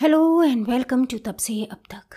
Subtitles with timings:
[0.00, 2.16] Hello and welcome to तब से अब तक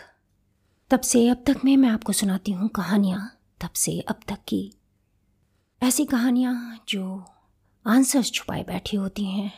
[0.89, 4.73] तब से अब तक में मैं आपको सुनाती हूँ कहानियाँ तब से अब तक की।
[5.83, 7.25] ऐसी कहानियाँ जो
[7.87, 9.51] आंसर्स छुपाए बैठी होती हैं।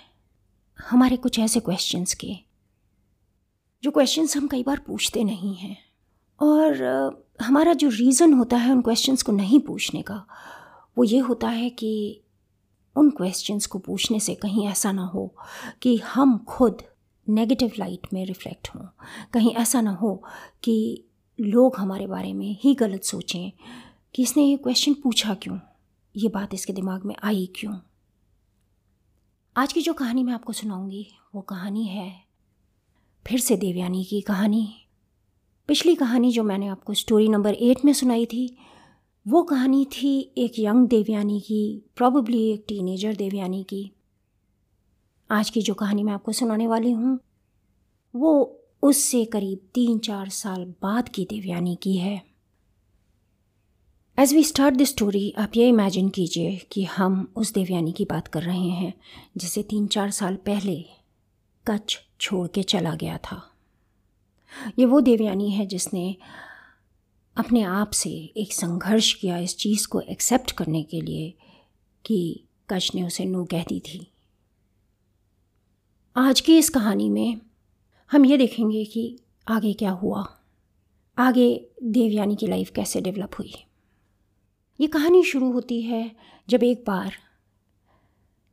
[0.89, 2.35] हमारे कुछ ऐसे क्वेश्चंस के,
[3.83, 5.77] जो क्वेश्चंस हम कई बार पूछते नहीं हैं।
[6.39, 6.83] और
[7.41, 10.25] हमारा जो रीज़न होता है उन क्वेश्चंस को नहीं पूछने का,
[10.97, 12.21] वो ये होता है कि
[12.95, 15.35] उन क्वेश्चंस को पूछने से कहीं ऐसा ना हो
[15.81, 16.83] कि हम खुद
[17.29, 18.87] नेगेटिव लाइट में रिफ्लेक्ट हों।
[19.33, 20.23] कहीं ऐसा ना हो
[20.63, 21.03] कि
[21.39, 23.51] लोग हमारे बारे में ही गलत सोचें
[24.13, 25.59] कि इसने ये क्वेश्चन पूछा क्यों?
[26.17, 27.79] ये बात इसके दिमाग में आई क्यों?
[29.57, 32.23] आज की जो कहानी मैं आपको सुनाऊँगी, वो कहानी है
[33.27, 34.75] फिर से देवयानी की कहानी।
[35.67, 38.57] पिछली कहानी जो मैंने आपको स्टोरी नंबर एट में सुनाई थी,
[39.27, 43.91] वो कहानी थी एक यंग देवयानी की प्रॉबली एक टीनेजर देवयानी की।
[45.33, 47.19] आज की जो कहानी मैं आपको सुनाने वाली हूँ,
[48.15, 52.23] वो उससे करीब तीन चार साल बाद की देवयानी की है।
[54.19, 58.27] As we start this story आप ये इमेजिन कीजिए कि हम उस देवयानी की बात
[58.27, 58.93] कर रहे हैं,
[59.37, 60.85] जिसे तीन चार साल पहले
[61.67, 63.51] कच्छ छोड़ के चला गया था।
[64.79, 66.17] ये वो देवयानी है जिसने
[67.37, 71.33] अपने आप से एक संघर्ष किया इस चीज़ को एक्सेप्ट करने के लिए
[72.05, 74.12] कि कच्छ ने उसे नो कह दी थी।
[76.15, 77.41] आज की इस कहानी में
[78.11, 80.37] हम ये देखेंगे कि आगे क्या हुआ।
[81.17, 83.53] आगे देवयानी की लाइफ कैसे डेवलप हुई।
[84.81, 86.15] ये कहानी शुरू होती है
[86.49, 87.13] जब एक बार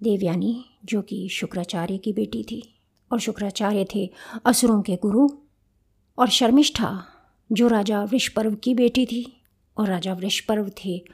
[0.02, 2.80] देवयानी, जो कि शुक्राचार्य की बेटी थी,
[3.12, 4.10] और शुक्राचार्य थे
[4.46, 5.28] असुरों के गुरु
[6.18, 7.04] और शर्मिष्ठा,
[7.52, 9.42] जो राजा वृषपर्व की बेटी थी,
[9.76, 11.04] और राजा वृषपर्व थे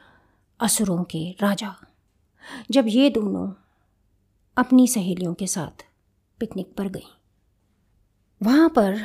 [0.60, 1.74] असुरों के राजा।
[2.70, 3.52] जब ये दोनों
[4.56, 5.85] अपनी सहेलियों के साथ
[6.40, 7.06] पिकनिक पर गई।
[8.42, 9.02] वहाँ पर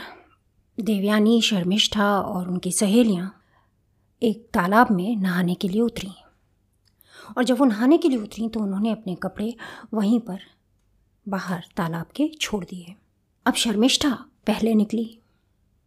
[0.80, 3.42] देवयानी शर्मिष्ठा और उनकी सहेलियाँ
[4.22, 6.09] एक तालाब में नहाने के लिए उतरी।
[7.38, 9.56] और जब वो नहाने के लिए उतरी तो उन्होंने अपने कपड़े
[9.94, 10.40] वहीं पर
[11.28, 12.96] बाहर तालाब के छोड़ दिए।
[13.46, 14.09] अब शर्मिष्ठा
[14.47, 15.20] पहले निकली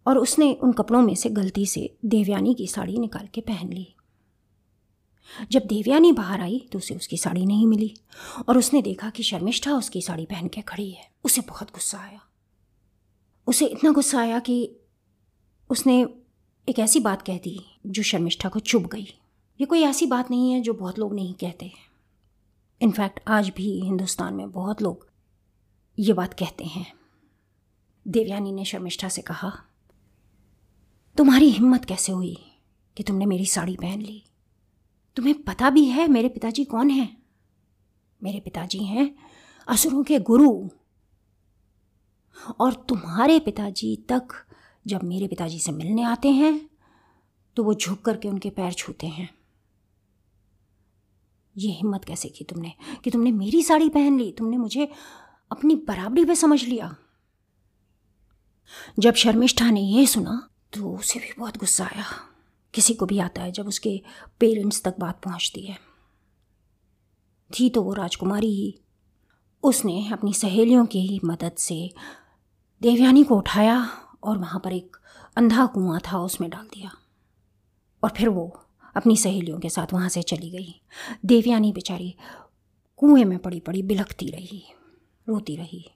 [0.06, 3.94] और उसने उन कपड़ों में से गलती से देवयानी की साड़ी निकाल के पहन ली।
[5.50, 7.94] जब देवयानी बाहर आई तो उसे उसकी साड़ी नहीं मिली
[8.48, 12.20] और उसने देखा कि शर्मिष्ठा उसकी साड़ी पहन के खड़ी है। उसे बहुत गुस्सा आया।
[13.46, 14.76] उसे इतना गुस्सा आया कि
[15.70, 16.00] उसने
[16.68, 19.06] एक ऐसी बात कह दी जो शर्मिष्ठा को चुभ गई।
[19.60, 21.72] ये कोई ऐसी बात नहीं है जो बहुत लोग नहीं कहते।
[22.80, 25.06] इनफैक्ट आज भी हिंदुस्तान में बहुत लोग
[25.98, 26.92] ये बात कहते हैं।
[28.06, 29.52] देवयानी ने शर्मिष्ठा से कहा,
[31.16, 32.36] तुम्हारी हिम्मत कैसे हुई
[32.96, 34.22] कि तुमने मेरी साड़ी पहन ली?
[35.16, 37.22] तुम्हें पता भी है मेरे पिताजी कौन हैं?
[38.22, 39.14] मेरे पिताजी हैं
[39.68, 40.68] असुरों के गुरु।
[42.60, 44.28] और तुम्हारे पिताजी तक
[44.86, 46.70] जब मेरे पिताजी से मिलने आते हैं
[47.56, 49.28] तो वो झुक करके उनके पैर छूते हैं।
[51.56, 52.72] ये हिम्मत कैसे की तुमने
[53.04, 54.90] कि तुमने मेरी साड़ी पहन ली, तुमने मुझे
[55.50, 56.94] अपनी बराबरी पे समझ लिया?
[58.98, 62.04] जब शर्मिष्ठा ने यह सुना तो उसे भी बहुत गुस्सा आया।
[62.74, 64.02] किसी को भी आता है जब उसके
[64.40, 65.78] पेरेंट्स तक बात पहुँचती है।
[67.50, 68.78] थी तो वो राजकुमारी ही।
[69.62, 71.90] उसने अपनी सहेलियों की ही मदद से
[72.82, 73.88] देवयानी को उठाया
[74.24, 74.96] और वहाँ पर एक
[75.36, 76.90] अंधा कुआँ था उसमें डाल दिया।
[78.02, 78.60] और फिर वो
[78.96, 80.80] अपनी सहेलियों के साथ वहाँ से चली गई।
[81.24, 82.16] देवयानी बेचारी
[82.96, 84.64] कुएँ में पड़ी पड़ी बिलखती रही,
[85.28, 85.90] रोती रही।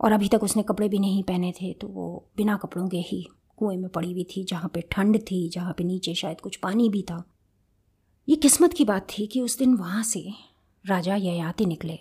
[0.00, 3.28] और अभी तक उसने कपड़े भी नहीं पहने थे तो वो बिना कपड़ों के ही
[3.60, 6.88] कुएँ में पड़ी हुई थी, जहाँ पे ठंड थी, जहाँ पे नीचे शायद कुछ पानी
[6.88, 7.22] भी था।
[8.28, 10.24] ये किस्मत की बात थी कि उस दिन वहाँ से
[10.84, 11.98] राजा ययाति निकले।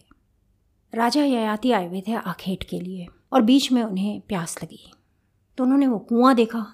[0.94, 4.92] राजा ययाति आए हुए थे आखेट के लिए और बीच में उन्हें प्यास लगी।
[5.58, 6.66] तो उन्होंने वो कुआँ देखा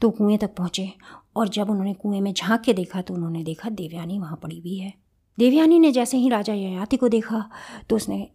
[0.00, 0.90] तो कुएँ तक पहुँचे
[1.36, 4.76] और जब उन्होंने कुएँ में झाँक के देखा तो उन्होंने देखा देवयानी वहाँ पड़ी हुई
[4.76, 4.92] है।
[5.38, 7.44] देवयानी ने जैसे ही राजा ययाति को देखा
[7.90, 8.26] तो उसने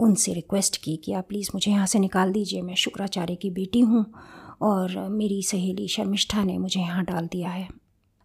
[0.00, 3.80] उनसे रिक्वेस्ट की कि आप प्लीज़ मुझे यहाँ से निकाल दीजिए, मैं शुक्राचार्य की बेटी
[3.80, 4.04] हूँ
[4.62, 7.68] और मेरी सहेली शर्मिष्ठा ने मुझे यहाँ डाल दिया है।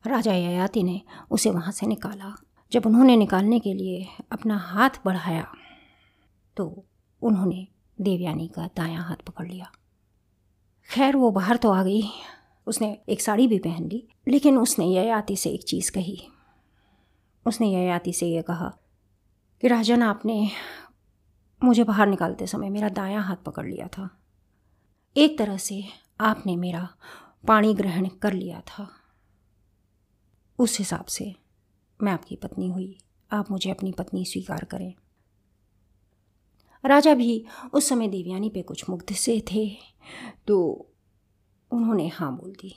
[0.08, 1.02] राजा ययाति ने
[1.32, 2.42] उसे वहाँ से निकाला।
[2.72, 5.54] जब उन्होंने निकालने के लिए अपना हाथ बढ़ाया
[6.58, 6.86] तो
[7.22, 7.68] उन्होंने
[8.02, 9.72] देवयानी का दायां हाथ पकड़ लिया।
[10.90, 12.02] खैर, वो बाहर तो आ गई।
[12.68, 16.28] उसने एक साड़ी भी पहन ली, लेकिन उसने ययाति से एक चीज़ कही।
[17.48, 18.78] उसने ययाति से ये कहा
[19.62, 20.50] कि, राजन, आपने
[21.64, 24.18] मुझे बाहर निकालते समय मेरा दायां हाथ पकड़ लिया था।
[25.18, 25.84] एक तरह से
[26.22, 26.88] आपने मेरा
[27.48, 28.88] पानी ग्रहण कर लिया था।
[30.60, 31.36] उस हिसाब से
[32.04, 32.98] मैं आपकी पत्नी हुई।
[33.32, 34.94] आप मुझे अपनी पत्नी स्वीकार करें।
[36.86, 39.68] राजा भी उस समय देवयानी पे कुछ मुग्ध से थे
[40.48, 40.88] तो
[41.72, 42.76] उन्होंने हाँ बोल दी।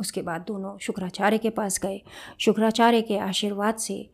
[0.00, 2.00] उसके बाद दोनों शुक्राचार्य के पास गए।
[2.38, 4.10] शुक्राचार्य के आशीर्वाद से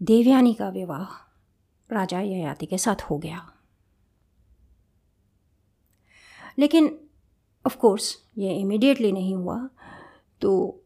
[0.00, 1.06] देवयानी का विवाह
[1.90, 3.50] राजा ययाति के साथ हो गया।
[6.58, 6.98] लेकिन
[7.66, 9.68] ऑफ़ कोर्स ये इमिडिएटली नहीं हुआ।
[10.40, 10.80] तो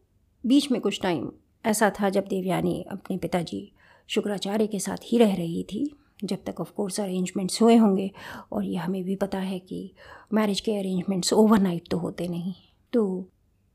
[0.45, 1.31] बीच में कुछ टाइम
[1.65, 3.71] ऐसा था जब देवयानी अपने पिताजी
[4.07, 8.11] शुक्राचार्य के साथ ही रह रही थी, जब तक ऑफ़ कोर्स अरेंजमेंट्स हुए होंगे।
[8.51, 9.93] और ये हमें भी पता है कि
[10.33, 12.53] मैरिज के अरेंजमेंट्स ओवरनाइट तो होते नहीं।
[12.93, 13.29] तो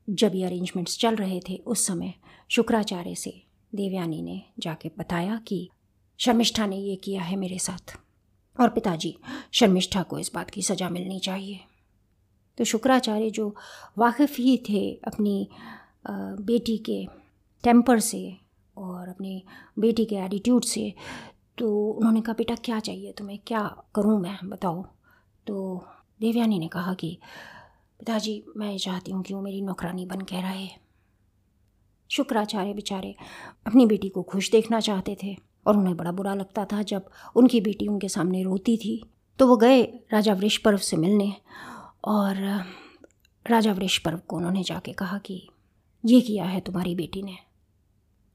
[0.09, 2.13] जब ये अरेंजमेंट्स चल रहे थे, उस समय
[2.51, 3.43] शुक्राचार्य से
[3.75, 5.69] देवयानी ने जाके बताया कि
[6.19, 7.97] शर्मिष्ठा ने ये किया है मेरे साथ।
[8.61, 9.17] और पिताजी,
[9.51, 11.59] शर्मिष्ठा को इस बात की सज़ा मिलनी चाहिए।
[12.57, 13.55] तो शुक्राचार्य जो
[13.97, 15.49] वाकिफ़ ही थे अपनी
[16.41, 17.07] बेटी के
[17.63, 18.37] टेम्पर से
[18.77, 19.43] और अपनी
[19.79, 20.93] बेटी के एटीट्यूड से
[21.57, 23.39] तो उन्होंने कहा, बेटा, क्या चाहिए तुम्हें?
[23.47, 24.37] क्या करूँ मैं?
[24.43, 24.85] बताओ।
[25.47, 25.85] तो
[26.21, 27.19] देवयानी ने कहा कि,
[27.99, 30.67] पिताजी, मैं चाहती हूँ कि वो मेरी नौकरानी बन के रहे।
[32.11, 33.15] शुक्राचार्य बेचारे
[33.67, 35.35] अपनी बेटी को खुश देखना चाहते थे
[35.67, 37.05] और उन्हें बड़ा बुरा लगता था जब
[37.35, 39.03] उनकी बेटी उनके सामने रोती थी।
[39.39, 41.33] तो वो गए राजा वृक्ष पर्व से मिलने।
[42.05, 42.35] और
[43.49, 45.49] राजा वृक्ष पर्व को उन्होंने जाके कहा कि,
[46.05, 47.35] ये किया है तुम्हारी बेटी ने।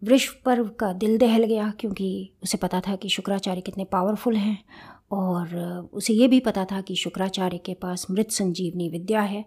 [0.04, 4.64] वृक्ष पर्व का दिल दहल गया क्योंकि उसे पता था कि शुक्राचार्य कितने पावरफुल हैं
[5.10, 5.56] और
[5.92, 9.44] उसे ये भी पता था कि शुक्राचार्य के पास मृत संजीवनी विद्या है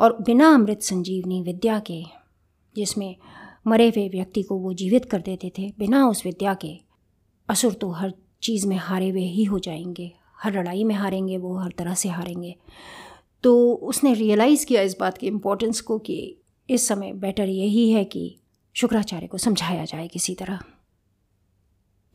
[0.00, 2.02] और बिना अमृत संजीवनी विद्या के,
[2.76, 3.16] जिसमें
[3.66, 6.80] मरे हुए व्यक्ति को वो जीवित कर देते थे, बिना उस विद्या के
[7.48, 8.12] असुर तो हर
[8.42, 10.12] चीज़ में हारे हुए ही हो जाएँगे,
[10.42, 12.56] हर लड़ाई में हारेंगे, वो हर तरह से हारेंगे।
[13.44, 18.04] तो उसने रियलाइज़ किया इस बात की इम्पोर्टेंस को कि इस समय बेटर यही है
[18.04, 18.40] कि
[18.74, 20.60] शुक्राचार्य को समझाया जाए किसी तरह।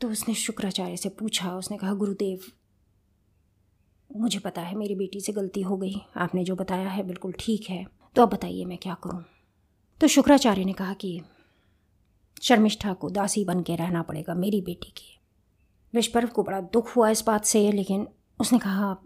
[0.00, 2.40] तो उसने शुक्राचार्य से पूछा, उसने कहा, गुरुदेव,
[4.16, 7.70] मुझे पता है मेरी बेटी से गलती हो गई। आपने जो बताया है बिल्कुल ठीक
[7.70, 7.86] है।
[8.16, 9.24] तो अब बताइए मैं क्या करूँ?
[10.00, 11.22] तो शुक्राचार्य ने कहा कि
[12.42, 15.20] शर्मिष्ठा को दासी बन के रहना पड़ेगा मेरी बेटी की।
[15.94, 18.08] विश्वपर्व को बड़ा दुख हुआ इस बात से, लेकिन
[18.40, 19.02] उसने कहा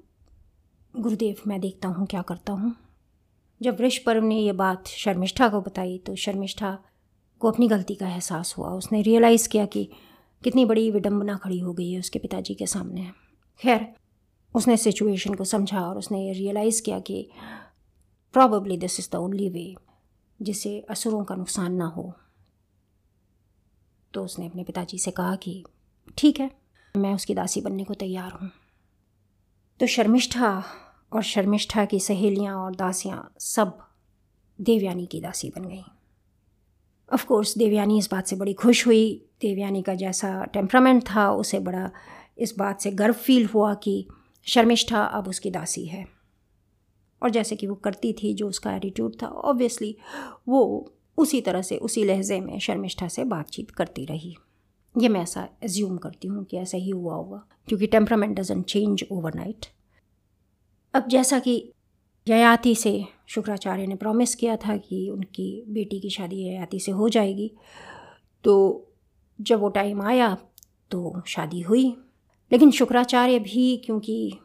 [0.95, 2.75] गुरुदेव, मैं देखता हूँ, क्या करता हूँ।
[3.61, 6.79] जब वृषपर्व ने यह बात शर्मिष्ठा को बताई तो शर्मिष्ठा
[7.41, 9.89] को अपनी गलती का एहसास हुआ। उसने रियलाइज़ किया कि
[10.43, 13.11] कितनी बड़ी विडम्बना खड़ी हो गई है उसके पिताजी के सामने।
[13.61, 13.87] खैर,
[14.55, 17.29] उसने सिचुएशन को समझा और उसने रियलाइज़ किया कि
[18.35, 19.75] probably this is the only way
[20.43, 22.13] जिससे असुरों का नुकसान ना हो।
[24.15, 25.65] तो उसने अपने पिताजी से कहा कि
[26.19, 26.51] ठीक है,
[26.95, 28.51] मैं उसकी दासी बनने को तैयार हूँ।
[29.81, 30.63] तो शर्मिष्ठा
[31.15, 33.79] और शर्मिष्ठा की सहेलियाँ और दासियाँ सब
[34.61, 35.83] देवयानी की दासी बन गईं।
[37.15, 41.91] ऑफ़ देवयानी इस बात से बड़ी खुश हुई। देवयानी का जैसा टेम्परामेंट था, उसे बड़ा
[42.39, 44.09] इस बात से गर्व फील हुआ कि
[44.45, 46.07] शर्मिष्ठा अब उसकी दासी है।
[47.23, 49.97] और जैसे कि वो करती थी, जो उसका एटीट्यूड था ऑब्वियसली
[50.49, 54.37] वो उसी तरह से, उसी लहजे में शर्मिष्ठा से बातचीत करती रही।
[54.99, 59.05] ये मैं ऐसा एज्यूम करती हूँ कि ऐसा ही हुआ होगा, क्योंकि टेम्परामेंट डजेंट चेंज
[59.11, 59.67] ओवरनाइट
[60.95, 61.73] अब जैसा कि
[62.29, 67.09] ययाति से शुक्राचार्य ने प्रॉमिस किया था कि उनकी बेटी की शादी ययाति से हो
[67.09, 67.53] जाएगी।
[68.45, 68.87] तो
[69.41, 70.39] जब वो टाइम आया
[70.91, 71.97] तो शादी हुई।
[72.53, 74.39] लेकिन शुक्राचार्य भी, क्योंकि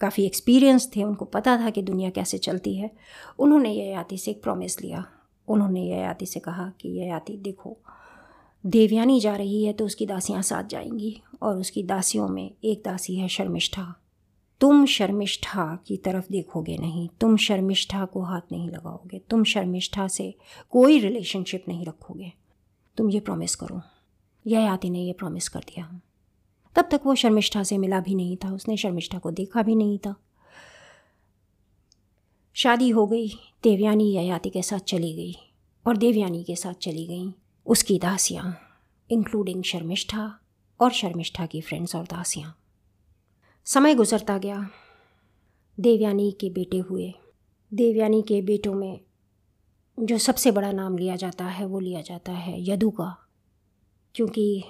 [0.00, 2.90] काफ़ी एक्सपीरियंस थे, उनको पता था कि दुनिया कैसे चलती है,
[3.38, 5.06] उन्होंने ययाति से एक प्रॉमिस लिया।
[5.48, 7.76] उन्होंने ययाति से कहा कि, ययाति, देखो,
[8.66, 13.16] देवयानी जा रही है तो उसकी दासियाँ साथ जाएँगी, और उसकी दासियों में एक दासी
[13.16, 13.94] है शर्मिष्ठा।
[14.60, 20.34] तुम शर्मिष्ठा की तरफ़ देखोगे नहीं, तुम शर्मिष्ठा को हाथ नहीं लगाओगे, तुम शर्मिष्ठा से
[20.70, 22.32] कोई रिलेशनशिप नहीं रखोगे।
[22.96, 23.80] तुम ये प्रॉमिस करो।
[24.46, 26.00] यह आती ने ये प्रॉमिस कर दिया।
[26.74, 29.98] तब तक वो शर्मिष्ठा से मिला भी नहीं था, उसने शर्मिष्ठा को देखा भी नहीं
[29.98, 30.14] था।
[32.54, 33.28] शादी हो गई,
[33.62, 35.36] देवयानी ययाति के साथ चली गई
[35.86, 37.34] और देवयानी के साथ चली गई
[37.66, 38.58] उसकी दासियाँ
[39.10, 40.38] इंक्लूडिंग शर्मिष्ठा
[40.80, 42.58] और शर्मिष्ठा की फ्रेंड्स और दासियाँ।
[43.66, 44.70] समय गुजरता गया।
[45.80, 47.14] देवयानी के बेटे हुए।
[47.74, 49.00] देवयानी के बेटों में
[50.02, 53.28] जो सबसे बड़ा नाम लिया जाता है, वो लिया जाता है यदु का,
[54.14, 54.64] क्योंकि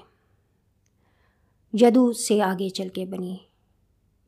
[1.75, 3.41] यदु से आगे चल के बनी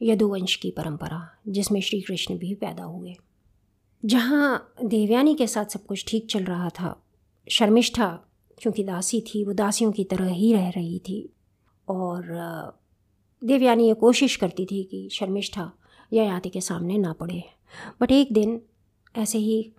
[0.03, 3.15] यदुवंश की परंपरा, जिसमें श्री कृष्ण भी पैदा हुए।
[4.05, 7.03] जहाँ देवयानी के साथ सब कुछ ठीक चल रहा था,
[7.51, 8.21] शर्मिष्ठा,
[8.59, 11.33] क्योंकि दासी थी, वो दासियों की तरह ही रह रही थी,
[11.89, 12.23] और
[13.45, 15.73] देवयानी ये कोशिश करती थी कि शर्मिष्ठा
[16.13, 17.45] ययाति के सामने ना पड़े।
[18.01, 18.63] बट एक दिन
[19.17, 19.73] ऐसे ही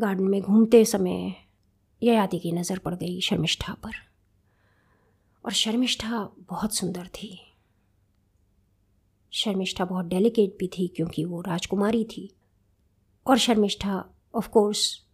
[0.00, 1.34] गार्डन में घूमते समय
[2.02, 3.90] ययाति की नज़र पड़ गई शर्मिष्ठा पर।
[5.44, 7.52] और शर्मिष्ठा बहुत सुंदर थी।
[9.30, 12.34] शर्मिष्ठा बहुत डेलिकेट भी थी क्योंकि वो राजकुमारी थी।
[13.26, 15.06] और शर्मिष्ठा ऑफ़ कोर्स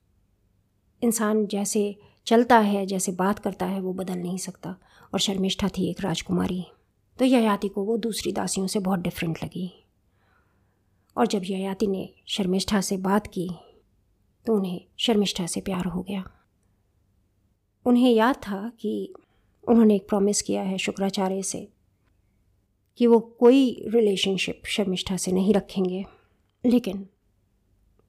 [1.03, 4.77] इंसान जैसे चलता है, जैसे बात करता है, वो बदल नहीं सकता।
[5.15, 6.67] और शर्मिष्ठा थी एक राजकुमारी।
[7.19, 9.71] तो ययाति को वो दूसरी दासियों से बहुत डिफरेंट लगी।
[11.17, 13.49] और जब ययाति ने शर्मिष्ठा से बात की
[14.47, 16.25] तो उन्हें शर्मिष्ठा से प्यार हो गया।
[17.87, 19.13] उन्हें याद था कि
[19.65, 21.69] उन्होंने एक प्रॉमिस किया है शुक्राचार्य से
[23.01, 26.05] कि वो कोई रिलेशनशिप शर्मिष्ठा से नहीं रखेंगे।
[26.65, 27.07] लेकिन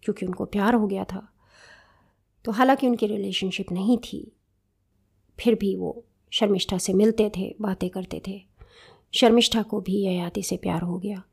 [0.04, 1.28] क्योंकि उनको प्यार हो गया था
[2.46, 4.32] तो हालाँकि उनकी रिलेशनशिप नहीं थी,
[5.40, 8.42] फिर भी वो शर्मिष्ठा से मिलते थे, बातें करते थे।
[9.14, 11.24] शर्मिष्ठा को भी ययाति से प्यार हो गया।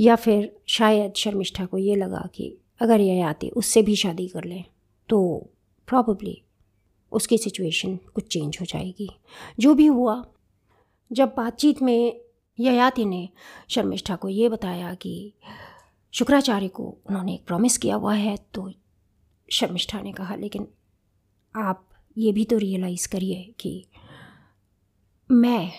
[0.00, 4.62] या फिर शायद शर्मिष्ठा को ये लगा कि अगर ययाति उससे भी शादी कर ले
[5.08, 5.18] तो
[5.88, 6.42] प्रॉब्ली
[7.12, 9.08] उसकी सिचुएशन कुछ चेंज हो जाएगी।
[9.60, 10.24] जो भी हुआ,
[11.10, 12.20] जब बातचीत में
[12.58, 13.28] ययाति ने
[13.68, 15.32] शर्मिष्ठा को ये बताया कि
[16.14, 18.70] शुक्राचार्य को उन्होंने एक प्रॉमिस किया हुआ है तो
[19.48, 20.66] शर्मिष्ठा ने कहा, लेकिन
[21.54, 21.84] आप
[22.16, 23.84] ये भी तो रियलाइज़ करिए कि
[25.30, 25.70] मैं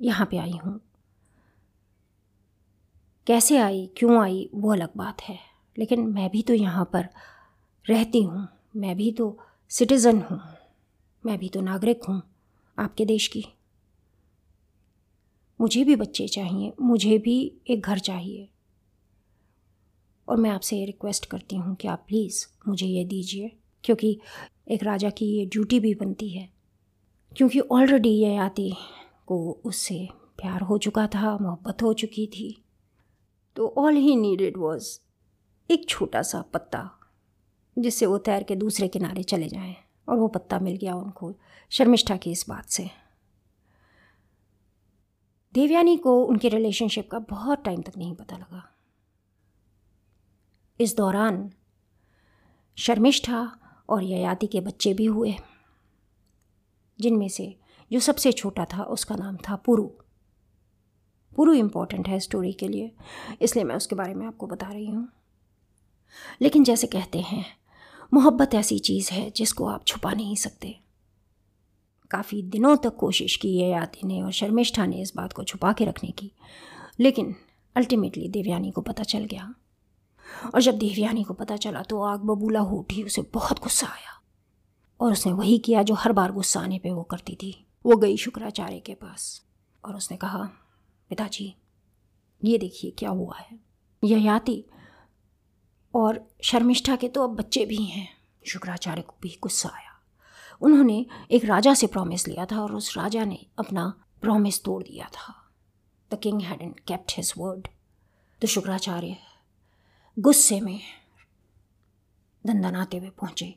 [0.00, 0.80] यहाँ पे आई हूँ
[3.30, 5.38] कैसे आई, क्यों आई, वो अलग बात है।
[5.78, 7.08] लेकिन मैं भी तो यहाँ पर
[7.88, 10.40] रहती हूँ। मैं भी तो सिटीज़न हूँ।
[11.26, 12.22] मैं भी तो नागरिक हूँ
[12.78, 13.44] आपके देश की।
[15.60, 18.48] मुझे भी बच्चे चाहिए, मुझे भी एक घर चाहिए।
[20.28, 23.52] और मैं आपसे ये रिक्वेस्ट करती हूँ कि आप प्लीज़ मुझे ये दीजिए,
[23.84, 24.20] क्योंकि
[24.68, 26.50] एक राजा की ये ड्यूटी भी बनती है।
[27.36, 28.74] क्योंकि ऑलरेडी ये आती
[29.26, 32.59] को उससे प्यार हो चुका था, मोहब्बत हो चुकी थी।
[33.56, 34.98] तो ऑल ही नीडेड वॉज़
[35.70, 36.90] एक छोटा सा पत्ता,
[37.76, 39.74] जिससे वो तैर के दूसरे किनारे चले जाएँ
[40.08, 41.32] और वो पत्ता मिल गया उनको
[41.70, 42.90] शर्मिष्ठा की इस बात से।
[45.54, 48.62] देवयानी को उनके रिलेशनशिप का बहुत टाइम तक नहीं पता लगा।
[50.80, 51.50] इस दौरान
[52.78, 53.40] शर्मिष्ठा
[53.88, 55.34] और ययाति के बच्चे भी हुए,
[56.98, 57.54] जिनमें से
[57.90, 59.88] जो सबसे छोटा था उसका नाम था पुरु।
[61.36, 62.92] पुरु इंपॉर्टेंट है स्टोरी के लिए।
[63.42, 65.08] इसलिए मैं उसके बारे में आपको बता रही हूँ।
[66.42, 67.46] लेकिन जैसे कहते हैं,
[68.14, 70.80] मोहब्बत ऐसी चीज़ है जिसको आप छुपा नहीं सकते।
[72.10, 75.72] काफ़ी दिनों तक कोशिश की है याति ने और शर्मिष्ठा ने इस बात को छुपा
[75.72, 76.32] के रखने की।
[77.00, 77.36] लेकिन
[77.76, 79.54] अल्टीमेटली देवयानी को पता चल गया।
[80.54, 84.22] और जब देवयानी को पता चला तो आग बबूला हो उठी उसे बहुत गुस्सा आया।
[85.00, 88.16] और उसने वही किया जो हर बार गुस्सा आने पे वो करती थी। वो गई
[88.16, 89.42] शुक्राचार्य के पास
[89.84, 90.50] और उसने कहा
[91.10, 91.54] पिताजी,
[92.44, 93.58] ये देखिए क्या हुआ है।
[94.04, 94.64] यह याति
[95.94, 98.08] और शर्मिष्ठा के तो अब बच्चे भी हैं।
[98.46, 99.98] शुक्राचार्य को भी गुस्सा आया।
[100.60, 105.08] उन्होंने एक राजा से प्रॉमिस लिया था और उस राजा ने अपना प्रॉमिस तोड़ दिया
[105.08, 105.34] था।
[106.10, 107.68] The king had and kept his word
[108.42, 109.16] तो शुक्राचार्य
[110.18, 110.80] गुस्से में
[112.46, 113.54] दंदनाते हुए पहुँचे।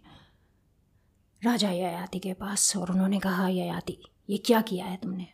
[1.42, 3.98] राजा ययाति के पास और उन्होंने कहा, ययाति,
[4.30, 5.28] ये क्या किया है तुमने?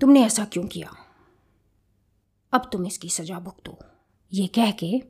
[0.00, 0.94] तुमने ऐसा क्यों किया?
[2.52, 3.78] अब तुम इसकी सजा भुगतो।
[4.32, 5.02] ये कह के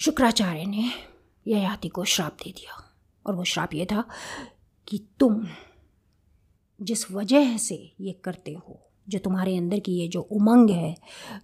[0.00, 0.90] शुक्राचार्य ने
[1.46, 2.84] ययाति को श्राप दे दिया।
[3.26, 4.04] और वो श्राप ये था
[4.88, 5.46] कि तुम
[6.80, 10.96] जिस वजह से ये करते हो, जो तुम्हारे अंदर की ये जो उमंग है,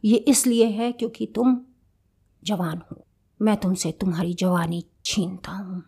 [0.04, 1.60] ये इसलिए है क्योंकि तुम
[2.44, 3.06] जवान हो।
[3.42, 5.82] मैं तुमसे तुम्हारी जवानी छीनता हूँ।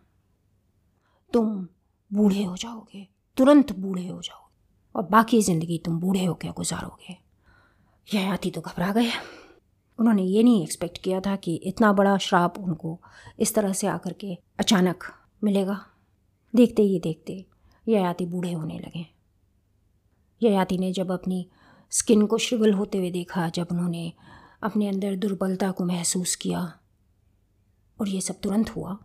[1.32, 1.68] तुम
[2.12, 4.54] बूढ़े हो जाओगे, तुरंत बूढ़े हो जाओगे,
[4.94, 7.25] और बाकी ज़िंदगी तुम बूढ़े होकर गुजारोगे।
[8.14, 9.10] यह आती तो घबरा गए।
[9.98, 13.00] उन्होंने ये नहीं एक्सपेक्ट किया था कि इतना बड़ा श्राप उनको
[13.38, 15.04] इस तरह से आकर के अचानक
[15.44, 15.86] मिलेगा।
[16.54, 17.46] देखते ही देखते
[17.88, 19.06] ययाति बूढ़े होने लगे।
[20.42, 21.50] ययाति ने जब अपनी
[21.90, 24.12] स्किन को श्रिगल होते हुए देखा, जब उन्होंने
[24.62, 26.78] अपने अंदर दुर्बलता को महसूस किया
[28.00, 28.98] और ये सब तुरंत हुआ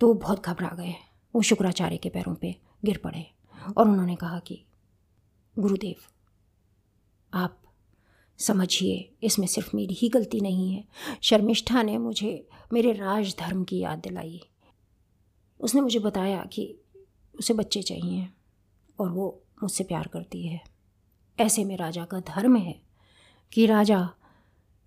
[0.00, 0.94] तो बहुत घबरा गए।
[1.34, 3.34] वो शुक्राचार्य के पैरों पे गिर पड़े
[3.76, 4.64] और उन्होंने कहा कि,
[5.58, 5.96] गुरुदेव,
[7.34, 7.59] आप
[8.40, 10.84] समझिए, इसमें सिर्फ़ मेरी ही गलती नहीं है।
[11.22, 14.40] शर्मिष्ठा ने मुझे, मेरे राज धर्म की याद दिलाई।
[15.60, 16.76] उसने मुझे बताया कि
[17.38, 18.28] उसे बच्चे चाहिए
[19.00, 20.64] और वो मुझसे प्यार करती है।
[21.40, 22.82] ऐसे में राजा का धर्म है
[23.52, 24.10] कि राजा,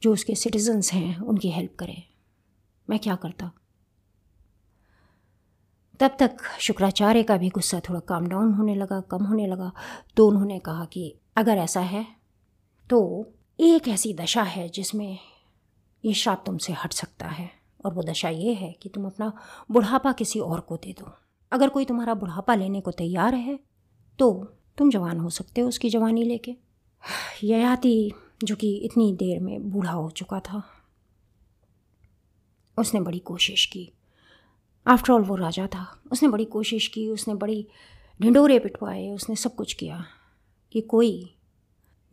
[0.02, 2.04] जो उसके सिटीजन्स हैं, उनकी हेल्प करें।
[2.90, 3.52] मैं क्या करता?
[6.00, 9.72] तब तक शुक्राचार्य का भी गुस्सा थोड़ा काम डाउन होने लगा, कम होने लगा।
[10.18, 12.08] तो उन्होंने कहा कि अगर ऐसा है
[12.90, 13.28] तो
[13.66, 15.20] एक ऐसी दशा है जिसमें
[16.04, 17.50] ये श्राप तुमसे हट सकता है
[17.86, 19.32] और वो दशा ये है कि तुम अपना
[19.72, 21.12] बुढ़ापा किसी और को दे दो।
[21.52, 23.60] अगर कोई तुम्हारा बुढ़ापा लेने को तैयार है
[24.20, 24.32] तो
[24.78, 26.56] तुम जवान हो सकते हो उसकी जवानी लेके।
[27.44, 28.12] ययाति,
[28.44, 30.64] जो कि इतनी देर में बूढ़ा हो चुका था,
[32.78, 33.92] उसने बड़ी कोशिश की।
[34.88, 37.68] आफ्टर ऑल वो राजा था। उसने बड़ी कोशिश की, उसने बड़ी
[38.22, 40.06] ढिंडोरे पिटवाए, उसने सब कुछ किया
[40.72, 41.36] कि कोई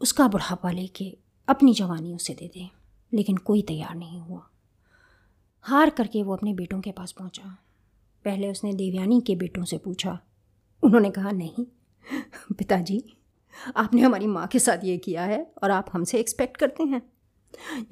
[0.00, 1.16] उसका बुढ़ापा लेके
[1.50, 2.69] अपनी जवानी उसे दे दे,
[3.12, 4.42] लेकिन कोई तैयार नहीं हुआ।
[5.64, 7.57] हार करके वो अपने बेटों के पास पहुँचा।
[8.25, 10.19] पहले उसने देवयानी के बेटों से पूछा,
[10.83, 11.64] उन्होंने कहा, नहीं,
[12.59, 13.02] पिताजी,
[13.76, 17.02] आपने हमारी माँ के साथ ये किया है और आप हमसे एक्सपेक्ट करते हैं।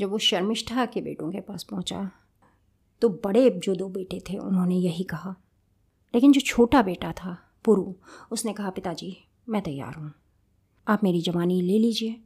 [0.00, 2.10] जब वो शर्मिष्ठा के बेटों के पास पहुँचा
[3.02, 5.34] तो बड़े जो दो बेटे थे, उन्होंने यही कहा।
[6.14, 7.92] लेकिन जो छोटा बेटा था, पुरु,
[8.30, 9.16] उसने कहा, पिताजी,
[9.48, 10.12] मैं तैयार हूँ।
[10.88, 12.20] आप मेरी जवानी ले लीजिए।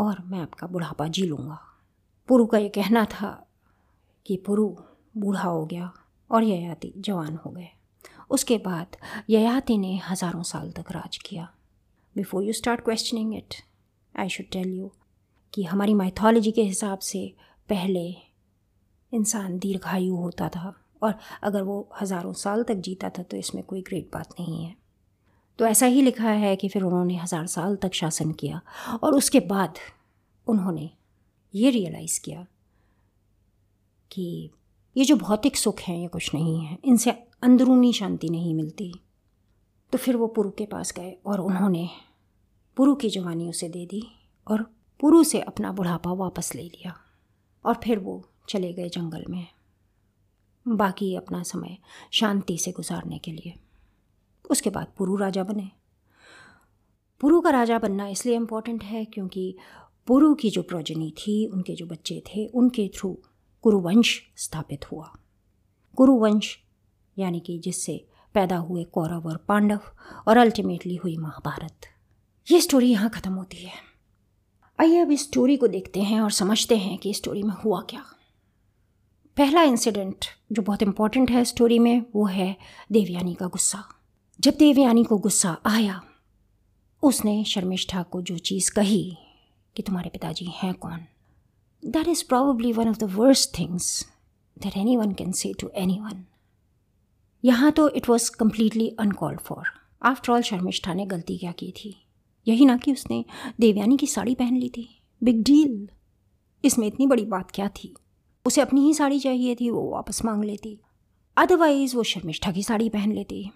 [0.00, 1.58] और मैं आपका बुढ़ापा जी लूँगा।
[2.28, 3.30] पुरु का ये कहना था
[4.26, 4.68] कि पुरु,
[5.16, 5.92] बूढ़ा हो गया
[6.30, 7.68] और ययाति जवान हो गए।
[8.30, 8.96] उसके बाद
[9.30, 11.48] ययाति ने हज़ारों साल तक राज किया।
[12.16, 13.54] Before you start questioning it
[14.14, 14.90] I should tell you
[15.52, 17.26] कि हमारी माइथोलॉजी के हिसाब से
[17.68, 18.08] पहले
[19.12, 23.80] इंसान दीर्घायु होता था और अगर वो हज़ारों साल तक जीता था तो इसमें कोई
[23.82, 24.74] ग्रेट बात नहीं है।
[25.60, 28.60] तो ऐसा ही लिखा है कि फिर उन्होंने हज़ार साल तक शासन किया
[29.02, 29.74] और उसके बाद
[30.46, 30.90] उन्होंने
[31.54, 32.46] ये रियलाइज़ किया
[34.10, 34.50] कि
[34.96, 37.10] ये जो भौतिक सुख हैं, ये कुछ नहीं है। इनसे
[37.42, 38.94] अंदरूनी शांति नहीं मिलती।
[39.92, 41.88] तो फिर वो पुरु के पास गए और उन्होंने
[42.76, 44.02] पुरु की जवानी उसे दे दी
[44.48, 44.62] और
[45.00, 46.96] पुरु से अपना बुढ़ापा वापस ले लिया
[47.64, 49.46] और फिर वो चले गए जंगल में।
[50.68, 51.78] बाकी अपना समय
[52.12, 53.54] शांति से गुजारने के लिए।
[54.50, 55.70] उसके बाद पुरु राजा बने।
[57.20, 59.56] पुरु का राजा बनना इसलिए इम्पोर्टेंट है क्योंकि
[60.06, 63.18] पुरु की जो प्रोजनी थी, उनके जो बच्चे थे, उनके थ्रू
[63.62, 65.12] कुरुवंश स्थापित हुआ।
[65.96, 66.58] कुरुवंश,
[67.18, 69.80] यानी कि जिससे पैदा हुए कौरव और पांडव
[70.28, 71.80] और अल्टीमेटली हुई महाभारत।
[72.50, 73.72] ये स्टोरी यहाँ ख़त्म होती है।
[74.80, 78.04] आइए अब इस स्टोरी को देखते हैं और समझते हैं कि स्टोरी में हुआ क्या।
[79.36, 82.56] पहला इंसिडेंट जो बहुत इंपॉर्टेंट है स्टोरी में, वो है
[82.92, 83.99] देवयानी का गुस्सा।
[84.40, 86.02] जब देवयानी को गुस्सा आया,
[87.02, 89.16] उसने शर्मिष्ठा को जो चीज़ कही
[89.76, 90.98] कि तुम्हारे पिताजी हैं कौन
[91.86, 94.06] that is probably one of the worst things
[94.58, 96.24] that anyone can say to anyone
[97.44, 99.64] यहाँ तो it was completely uncalled for
[100.02, 102.06] after all Sharmishtha ने गलती क्या की थी?
[102.48, 103.24] यही ना कि उसने
[103.60, 105.88] देवयानी की साड़ी पहन ली थी। बिग डील
[106.64, 107.94] इसमें इतनी बड़ी बात क्या थी?
[108.46, 110.80] उसे अपनी ही साड़ी चाहिए थी, वो वापस मांग लेती।
[111.36, 113.50] अदरवाइज़ वो शर्मिष्ठा की साड़ी पहन लेती।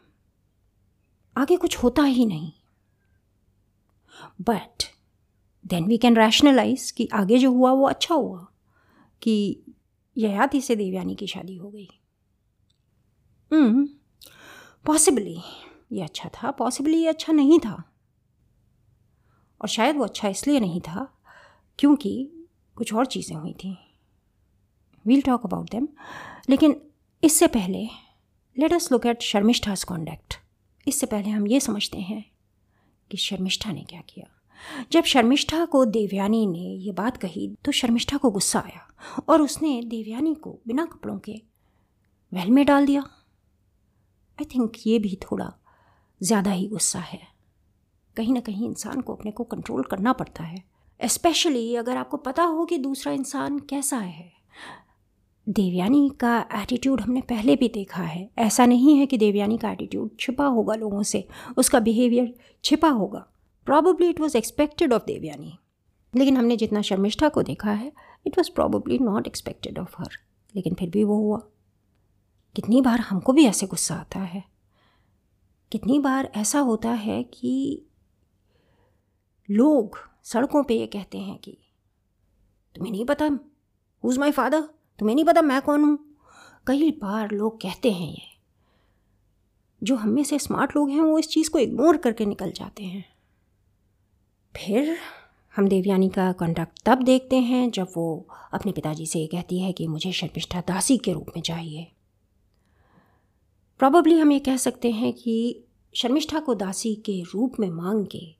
[1.36, 2.52] आगे कुछ होता ही नहीं।
[4.40, 4.82] But
[5.64, 8.46] then we can rationalise कि आगे जो हुआ वो अच्छा हुआ
[9.22, 9.34] कि
[10.16, 11.88] ययाति से देवयानी की शादी हो गई।
[14.84, 17.82] पॉसिबली हम्म, ये अच्छा था पॉसिबली ये अच्छा नहीं था।
[19.60, 21.08] और शायद वो अच्छा इसलिए नहीं था
[21.78, 22.30] क्योंकि
[22.76, 23.76] कुछ और चीज़ें हुई थी।
[25.04, 25.88] वील टॉक अबाउट देम
[26.50, 26.80] लेकिन
[27.22, 27.84] इससे पहले
[28.56, 30.38] let us look at Sharmishtha's conduct
[30.86, 32.24] इससे पहले हम ये समझते हैं
[33.10, 34.26] कि शर्मिष्ठा ने क्या किया।
[34.92, 38.86] जब शर्मिष्ठा को देवयानी ने ये बात कही तो शर्मिष्ठा को गुस्सा आया
[39.28, 41.40] और उसने देवयानी को बिना कपड़ों के
[42.32, 43.00] वहल में डाल दिया।
[44.38, 45.52] आई थिंक ये भी थोड़ा
[46.20, 47.20] ज़्यादा ही गुस्सा है।
[48.16, 50.62] कहीं ना कहीं इंसान को अपने को कंट्रोल करना पड़ता है
[51.00, 54.32] स्पेशली अगर आपको पता हो कि दूसरा इंसान कैसा है।
[55.48, 60.10] देवयानी का एटीट्यूड हमने पहले भी देखा है। ऐसा नहीं है कि देवयानी का एटीट्यूड
[60.20, 63.26] छिपा होगा लोगों से, उसका बिहेवियर छिपा होगा।
[63.64, 65.58] Probably it was expected of Devyani.
[66.16, 67.92] लेकिन हमने जितना शर्मिष्ठा को देखा है
[68.26, 70.08] it was probably not expected of her
[70.56, 71.38] लेकिन फिर भी वो हुआ।
[72.56, 74.44] कितनी बार हमको भी ऐसे गुस्सा आता है।
[75.72, 77.82] कितनी बार ऐसा होता है कि
[79.50, 81.58] लोग सड़कों पे ये कहते हैं कि,
[82.74, 83.38] तुम्हें नहीं पता
[84.04, 85.98] हुज़ माई फादर तुम्हें नहीं पता मैं कौन हूँ?
[86.66, 88.34] कई बार लोग कहते हैं ये।
[89.82, 92.84] जो हम में से स्मार्ट लोग हैं, वो इस चीज़ को इग्नोर करके निकल जाते
[92.84, 93.04] हैं।
[94.56, 94.98] फिर
[95.56, 99.86] हम देवयानी का कंडक्ट तब देखते हैं, जब वो अपने पिताजी से कहती है कि
[99.86, 101.92] मुझे शर्मिष्ठा दासी के रूप में चाहिए।
[103.78, 108.34] प्रॉबली हम ये कह सकते हैं कि शर्मिष्ठा को दासी के रूप में मांग के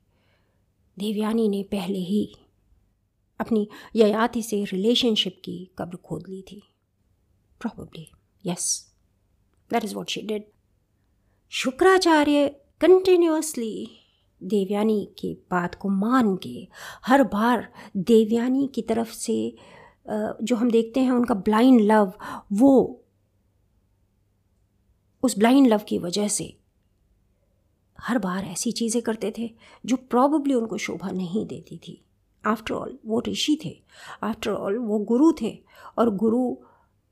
[0.99, 2.35] देवयानी ने पहले ही
[3.39, 6.61] अपनी ययाति से रिलेशनशिप की कब्र खोद ली थी।
[7.61, 8.07] Probably
[8.45, 8.93] yes
[9.71, 10.43] that is what she did
[11.51, 12.47] Shukracharya
[12.81, 13.87] continuously
[14.41, 16.67] Devyani की बात को मान के
[17.05, 19.55] हर बार देवयानी की तरफ़ से
[20.09, 22.13] जो हम देखते हैं उनका ब्लाइंड लव
[22.53, 23.01] वो
[25.23, 26.57] उस ब्लाइंड लव की वजह से
[27.99, 29.49] हर बार ऐसी चीज़ें करते थे
[29.85, 32.04] जो प्रॉबली उनको शोभा नहीं देती थी।
[32.45, 33.75] आफ्टर ऑल वो ऋषि थे।
[34.23, 35.57] आफ्टर ऑल वो गुरु थे।
[35.97, 36.49] और गुरु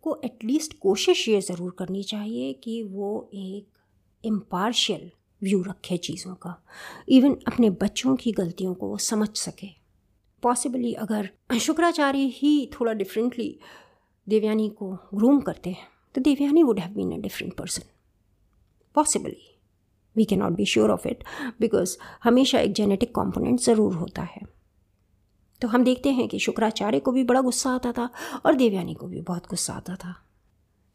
[0.03, 3.67] को एटलीस्ट कोशिश ये ज़रूर करनी चाहिए कि वो एक
[4.23, 5.09] इम्पार्शियल
[5.41, 6.55] व्यू रखे चीज़ों का।
[7.09, 9.67] इवन अपने बच्चों की गलतियों को वो समझ सके।
[10.43, 13.57] पॉसिबली अगर शुक्राचार्य ही थोड़ा डिफरेंटली
[14.27, 17.83] देवयानी को ग्रूम करते हैं तो Devyani would have been a different person
[18.95, 19.37] possibly
[20.15, 21.23] we can not be sure of it
[21.59, 24.41] because हमेशा एक जेनेटिक कॉम्पोनेंट ज़रूर होता है।
[25.63, 28.09] तो हम देखते हैं कि शुक्राचार्य को भी बड़ा गुस्सा आता था
[28.45, 30.23] और देवयानी को भी बहुत गुस्सा आता था।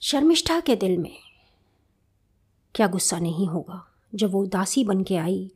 [0.01, 1.17] शर्मिष्ठा के दिल में
[2.75, 3.93] क्या गुस्सा नहीं होगा?
[4.15, 5.51] जब वो दासी बन के आई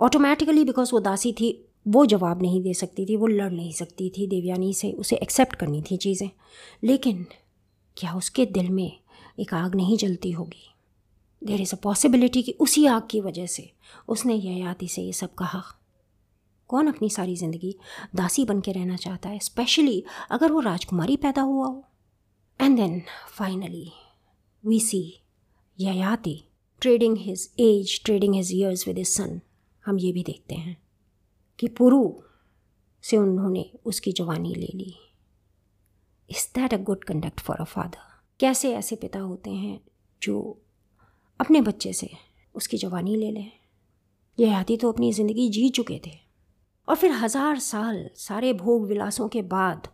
[0.00, 4.12] ऑटोमेटिकली बिकॉज़ वो दासी थी, वो जवाब नहीं दे सकती थी, वो लड़ नहीं सकती
[4.18, 6.30] थी। देवयानी से उसे एक्सेप्ट करनी थी चीज़ें।
[6.84, 7.26] लेकिन
[7.96, 9.00] क्या उसके दिल में
[9.38, 10.74] एक आग नहीं जलती होगी?
[11.44, 13.72] देर इज़ अ पॉसिबिलिटी कि उसी आग की वजह से
[14.08, 15.62] उसने ययाति से ये सब कहा।
[16.70, 17.74] कौन अपनी सारी ज़िंदगी
[18.16, 21.84] दासी बन के रहना चाहता है स्पेशली अगर वो राजकुमारी पैदा हुआ हो?
[22.60, 23.90] And then finally
[24.64, 25.02] we see
[25.78, 26.42] Yayati
[26.82, 29.40] trading his age trading his years with his son
[29.84, 30.76] हम ये भी देखते हैं
[31.58, 32.12] कि पुरु
[33.04, 34.94] से उन्होंने उसकी जवानी ले ली।
[36.28, 38.08] Is that a good conduct for a father
[38.40, 39.80] कैसे ऐसे पिता होते हैं
[40.22, 40.40] जो
[41.40, 42.10] अपने बच्चे से
[42.54, 43.52] उसकी जवानी ले लें?
[44.38, 46.18] ये आदि तो अपनी ज़िंदगी जी चुके थे।
[46.90, 49.88] और फिर हज़ार साल, सारे भोग विलासों के बाद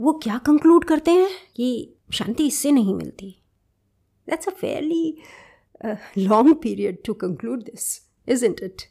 [0.00, 3.30] वो क्या कंक्लूड करते हैं कि शांति इससे नहीं मिलती?
[4.28, 5.18] That's a fairly
[6.18, 8.82] long period to conclude this is int it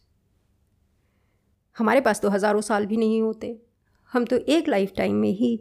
[1.75, 3.55] हमारे पास तो हज़ारों साल भी नहीं होते।
[4.11, 5.59] हम तो एक लाइफ टाइम में ही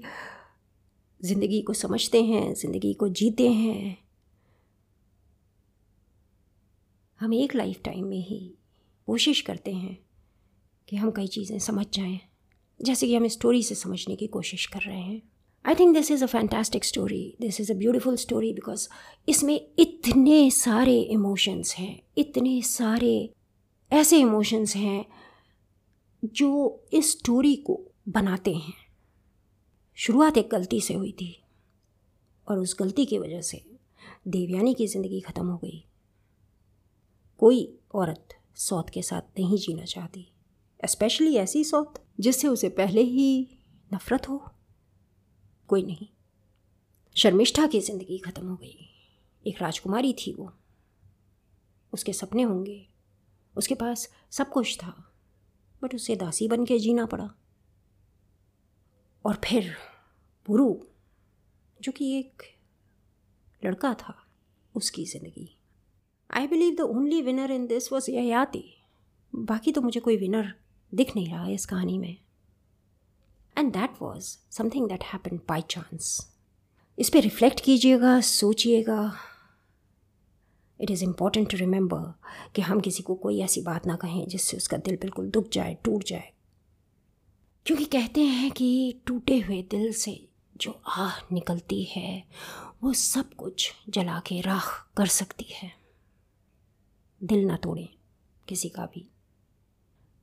[1.20, 3.98] ज़िंदगी को समझते हैं, ज़िंदगी को जीते हैं।
[7.20, 8.40] हम एक लाइफ टाइम में ही
[9.08, 9.98] कोशिश करते हैं।
[10.92, 12.18] कि हम कई चीज़ें समझ जाएँ।
[12.80, 15.20] जैसे कि हम स्टोरी से समझने की कोशिश कर रहे हैं।
[15.64, 18.86] I think this is a fantastic story this is a beautiful story because
[19.28, 23.30] इसमें इतने सारे इमोशंस हैं। इतने सारे
[23.92, 25.04] ऐसे इमोशंस हैं
[26.22, 28.74] जो इस स्टोरी को बनाते हैं।
[29.98, 31.36] शुरुआत एक गलती से हुई थी
[32.46, 33.62] और उस गलती की वजह से
[34.28, 35.84] देवयानी की ज़िंदगी ख़त्म हो गई।
[37.40, 40.31] कोई औरत सौत के साथ नहीं जीना चाहती।
[40.86, 43.58] स्पेशली ऐसी सौत, जिससे उसे पहले ही
[43.94, 44.50] नफ़रत हो।
[45.68, 46.08] कोई नहीं।
[47.16, 48.88] शर्मिष्ठा की ज़िंदगी ख़त्म हो गई।
[49.46, 50.52] एक राजकुमारी थी वो।
[51.92, 52.86] उसके सपने होंगे।
[53.56, 55.14] उसके पास सब कुछ था।
[55.82, 57.30] बट उसे दासी बन के जीना पड़ा।
[59.24, 59.74] और फिर
[60.46, 60.80] पुरु
[61.82, 62.42] जो कि एक
[63.64, 64.26] लड़का था,
[64.76, 65.56] उसकी ज़िंदगी।
[66.34, 68.64] I believe the only winner in this was Yayati
[69.34, 70.61] बाकी तो मुझे कोई विनर
[70.94, 72.16] दिख नहीं रहा इस कहानी में।
[73.58, 76.32] And that was something that happen by chance
[76.98, 79.16] इस पर रिफ्लेक्ट कीजिएगा, सोचिएगा।
[80.80, 82.14] It is important to remember
[82.54, 85.78] कि हम किसी को कोई ऐसी बात ना कहें जिससे उसका दिल बिल्कुल दुख जाए,
[85.84, 86.32] टूट जाए।
[87.66, 92.24] क्योंकि कहते हैं कि टूटे हुए दिल से जो आह निकलती है,
[92.82, 95.72] वो सब कुछ जला के राख कर सकती है।
[97.22, 97.88] दिल ना तोड़ें
[98.48, 99.11] किसी का भी।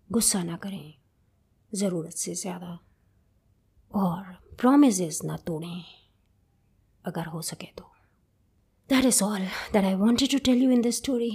[0.09, 0.93] गुस्सा ना करें।
[1.71, 2.79] ज़रूरत से ज़्यादा।
[3.91, 4.23] और
[4.57, 5.83] प्रोमिस ना तोड़ें।
[7.05, 7.91] अगर हो सके तो।
[8.89, 11.31] That is all that I wanted to tell you in this story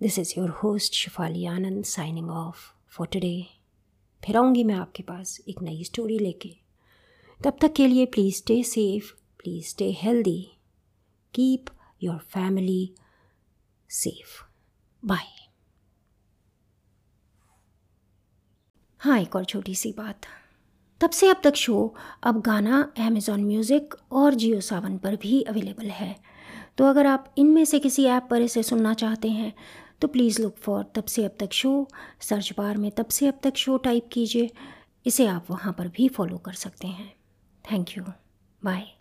[0.00, 3.46] this is your host Shifali Anand signing off for today
[4.22, 6.56] फिर आऊँगी मैं आपके पास एक नई स्टोरी लेके।
[7.40, 10.42] तब तक के लिए please stay safe please stay healthy
[11.34, 11.70] keep
[12.02, 12.94] your family
[13.90, 14.42] safe
[15.02, 15.43] bye
[19.04, 20.26] हाँ एक और छोटी सी बात।
[21.00, 25.86] तब से अब तक शो, अब गाना अमेज़ॉन म्यूज़िक और जियो सावन पर भी अवेलेबल
[25.86, 26.16] है।
[26.78, 29.52] तो अगर आप इनमें से किसी ऐप पर इसे सुनना चाहते हैं
[30.00, 31.88] तो प्लीज़ लुक फॉर तब से अब तक शो।
[32.20, 34.50] सर्च बार में तब से अब तक शो टाइप कीजिए।
[35.06, 37.12] इसे आप वहाँ पर भी फॉलो कर सकते हैं।
[37.64, 38.04] Thank you
[38.62, 38.93] bye